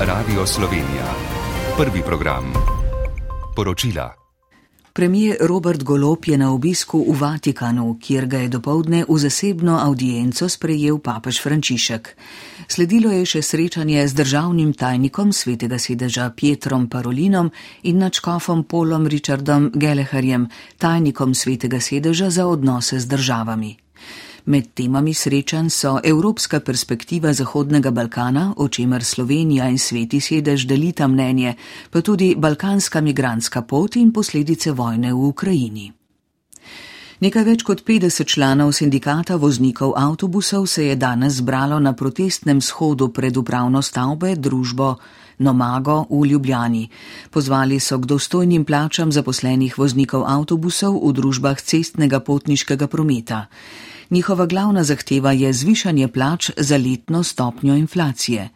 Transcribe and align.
Radio 0.00 0.46
Slovenija. 0.46 1.14
Prvi 1.76 2.02
program. 2.06 2.52
Poročila. 3.56 4.14
Premijer 4.92 5.36
Robert 5.40 5.82
Golop 5.82 6.28
je 6.28 6.38
na 6.38 6.52
obisku 6.52 7.04
v 7.08 7.20
Vatikanu, 7.20 7.98
kjer 8.02 8.26
ga 8.26 8.38
je 8.38 8.48
dopoledne 8.48 9.04
v 9.08 9.18
zasebno 9.18 9.78
audienco 9.82 10.48
sprejel 10.48 10.98
papež 10.98 11.42
Frančišek. 11.42 12.16
Sledilo 12.68 13.10
je 13.10 13.26
še 13.26 13.42
srečanje 13.42 14.06
z 14.08 14.14
državnim 14.14 14.72
tajnikom 14.72 15.32
svetega 15.32 15.78
sedeža 15.78 16.30
Pietrom 16.30 16.86
Parolinom 16.86 17.50
in 17.82 17.98
načkofom 17.98 18.64
Polom 18.70 19.06
Richardom 19.06 19.70
Geleharjem, 19.74 20.46
tajnikom 20.78 21.34
svetega 21.34 21.80
sedeža 21.80 22.30
za 22.30 22.46
odnose 22.46 23.00
z 23.00 23.06
državami. 23.06 23.76
Med 24.48 24.70
temami 24.74 25.12
srečanj 25.14 25.68
so 25.70 25.98
evropska 26.04 26.60
perspektiva 26.60 27.32
Zahodnega 27.32 27.90
Balkana, 27.90 28.54
o 28.56 28.68
čemer 28.68 29.04
Slovenija 29.04 29.68
in 29.68 29.78
sveti 29.78 30.20
sedež 30.20 30.64
delita 30.64 31.08
mnenje, 31.08 31.52
pa 31.90 32.00
tudi 32.00 32.32
balkanska 32.36 33.00
migranska 33.00 33.62
pot 33.62 33.96
in 33.96 34.12
posledice 34.12 34.72
vojne 34.72 35.12
v 35.12 35.26
Ukrajini. 35.28 35.92
Nekaj 37.20 37.44
več 37.44 37.62
kot 37.62 37.84
50 37.84 38.24
članov 38.24 38.72
sindikata 38.72 39.36
voznikov 39.36 39.92
avtobusov 39.96 40.64
se 40.66 40.86
je 40.86 40.96
danes 40.96 41.42
zbralo 41.42 41.76
na 41.80 41.92
protestnem 41.92 42.60
shodu 42.60 43.08
pred 43.12 43.36
upravno 43.36 43.82
stavbe 43.82 44.32
družbo 44.36 44.94
Nomago 45.38 46.06
v 46.08 46.24
Ljubljani. 46.24 46.88
Pozvali 47.30 47.80
so 47.80 47.98
k 47.98 48.06
dostojnim 48.06 48.64
plačam 48.64 49.12
zaposlenih 49.12 49.76
voznikov 49.78 50.24
avtobusov 50.24 50.96
v 51.04 51.12
družbah 51.12 51.60
cestnega 51.60 52.20
potniškega 52.20 52.88
prometa. 52.88 53.44
Njihova 54.10 54.46
glavna 54.46 54.84
zahteva 54.84 55.32
je 55.32 55.52
zvišanje 55.52 56.08
plač 56.08 56.50
za 56.56 56.76
letno 56.76 57.22
stopnjo 57.22 57.74
inflacije. 57.74 58.48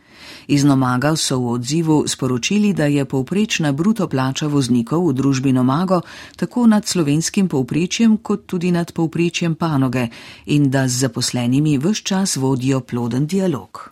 Iz 0.46 0.64
Nomaga 0.64 1.16
so 1.16 1.38
v 1.38 1.52
odzivu 1.52 2.04
sporočili, 2.08 2.72
da 2.72 2.86
je 2.86 3.04
povprečna 3.04 3.72
bruto 3.72 4.08
plača 4.08 4.46
voznikov 4.46 5.08
v 5.08 5.12
družbi 5.12 5.52
Nomago 5.52 6.00
tako 6.36 6.66
nad 6.66 6.86
slovenskim 6.86 7.48
povprečjem 7.48 8.16
kot 8.16 8.46
tudi 8.46 8.72
nad 8.72 8.92
povprečjem 8.92 9.54
panoge 9.54 10.08
in 10.46 10.70
da 10.70 10.88
z 10.88 10.98
zaposlenimi 10.98 11.78
vse 11.78 12.02
čas 12.02 12.36
vodijo 12.36 12.80
ploden 12.80 13.26
dialog. 13.26 13.91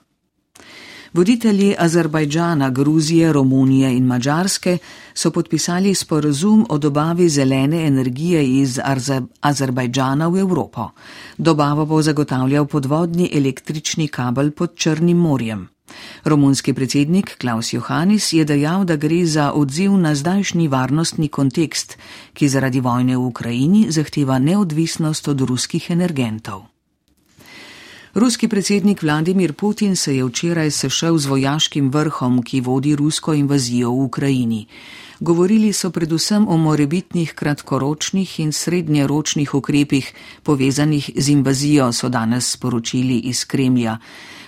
Voditelji 1.13 1.75
Azerbajdžana, 1.79 2.71
Gruzije, 2.71 3.33
Romunije 3.33 3.97
in 3.97 4.05
Mačarske 4.07 4.79
so 5.15 5.31
podpisali 5.31 5.95
sporazum 5.95 6.67
o 6.69 6.79
dobavi 6.79 7.29
zelene 7.29 7.87
energije 7.87 8.45
iz 8.61 8.79
Azerbajdžana 9.41 10.29
v 10.29 10.39
Evropo. 10.39 10.89
Dobavo 11.39 11.87
bo 11.87 12.03
zagotavljal 12.03 12.67
podvodni 12.67 13.31
električni 13.35 14.09
kabel 14.09 14.51
pod 14.51 14.77
Črnim 14.77 15.17
morjem. 15.17 15.69
Romunski 16.25 16.73
predsednik 16.73 17.39
Klaus 17.41 17.73
Johannis 17.73 18.33
je 18.33 18.45
dejal, 18.45 18.85
da 18.85 18.97
gre 18.97 19.27
za 19.27 19.53
odziv 19.53 19.93
na 19.93 20.15
zdajšnji 20.15 20.69
varnostni 20.69 21.29
kontekst, 21.29 21.99
ki 22.33 22.49
zaradi 22.49 22.81
vojne 22.81 23.17
v 23.17 23.27
Ukrajini 23.27 23.87
zahteva 23.91 24.39
neodvisnost 24.39 25.29
od 25.29 25.41
ruskih 25.41 25.91
energentov. 25.91 26.80
Ruski 28.15 28.49
predsednik 28.49 29.03
Vladimir 29.03 29.53
Putin 29.53 29.97
se 29.97 30.17
je 30.17 30.25
včeraj 30.25 30.71
sešel 30.71 31.19
z 31.19 31.27
vojaškim 31.27 31.91
vrhom, 31.95 32.43
ki 32.43 32.61
vodi 32.61 32.97
rusko 32.97 33.35
invazijo 33.35 33.91
v 33.91 34.03
Ukrajini. 34.03 34.67
Govorili 35.21 35.73
so 35.73 35.91
predvsem 35.91 36.49
o 36.49 36.57
morebitnih 36.57 37.35
kratkoročnih 37.35 38.41
in 38.41 38.53
srednjeročnih 38.53 39.55
ukrepih 39.55 40.13
povezanih 40.43 41.11
z 41.17 41.29
invazijo, 41.29 41.93
so 41.93 42.09
danes 42.09 42.51
sporočili 42.51 43.19
iz 43.31 43.45
Kremlja. 43.45 43.99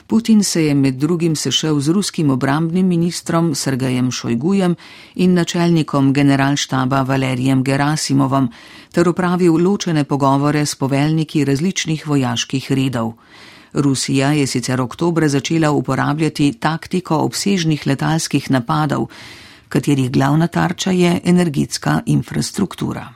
Putin 0.07 0.43
se 0.45 0.65
je 0.65 0.75
med 0.75 0.95
drugim 0.95 1.37
sešel 1.37 1.81
z 1.81 1.89
ruskim 1.89 2.31
obrambnim 2.31 2.87
ministrom 2.87 3.55
Sergejem 3.55 4.11
Šojgujem 4.11 4.75
in 5.15 5.35
načelnikom 5.35 6.13
generalštaba 6.13 7.03
Valerijem 7.03 7.63
Gerasimovom 7.63 8.51
ter 8.93 9.09
upravil 9.09 9.55
ločene 9.55 10.05
pogovore 10.05 10.67
s 10.67 10.75
poveljniki 10.75 11.45
različnih 11.45 12.07
vojaških 12.07 12.73
redov. 12.73 13.13
Rusija 13.75 14.33
je 14.33 14.47
sicer 14.47 14.81
oktober 14.81 15.29
začela 15.29 15.71
uporabljati 15.71 16.53
taktiko 16.61 17.17
obsežnih 17.17 17.87
letalskih 17.87 18.51
napadov, 18.51 19.09
katerih 19.69 20.11
glavna 20.13 20.47
tarča 20.47 20.91
je 20.91 21.21
energetska 21.25 22.01
infrastruktura. 22.07 23.09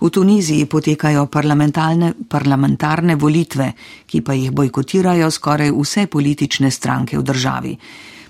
V 0.00 0.10
Tuniziji 0.10 0.66
potekajo 0.66 1.26
parlamentarne, 1.26 2.12
parlamentarne 2.28 3.14
volitve, 3.16 3.72
ki 4.06 4.20
pa 4.20 4.34
jih 4.34 4.50
bojkotirajo 4.50 5.30
skoraj 5.30 5.70
vse 5.70 6.06
politične 6.06 6.70
stranke 6.70 7.18
v 7.18 7.22
državi. 7.22 7.76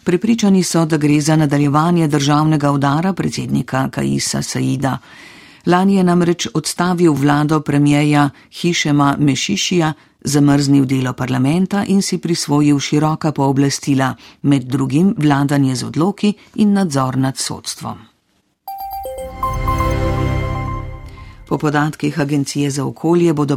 Prepričani 0.04 0.62
so, 0.62 0.84
da 0.84 0.96
gre 0.96 1.20
za 1.20 1.36
nadaljevanje 1.36 2.08
državnega 2.08 2.70
udara 2.70 3.12
predsednika 3.12 3.88
Kaisa 3.88 4.42
Saida. 4.42 4.98
Lani 5.66 5.96
je 5.96 6.04
namreč 6.04 6.46
odstavil 6.54 7.12
vlado 7.12 7.60
premijeja 7.60 8.30
Hišema 8.52 9.16
Mešišija, 9.18 9.92
zamrznil 10.24 10.84
delo 10.84 11.12
parlamenta 11.12 11.84
in 11.88 12.02
si 12.02 12.18
prisvojil 12.18 12.78
široka 12.80 13.32
pooblastila, 13.32 14.14
med 14.42 14.62
drugim 14.62 15.14
vladanje 15.18 15.74
z 15.74 15.84
odloki 15.84 16.34
in 16.54 16.72
nadzor 16.72 17.16
nad 17.18 17.36
sodstvom. 17.36 17.98
Po 21.48 21.58
podatkih 21.58 22.20
Agencije 22.20 22.70
za 22.70 22.84
okolje 22.84 23.32
bodo 23.32 23.56